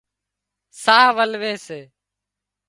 [0.83, 1.79] ساهَه ولوي سي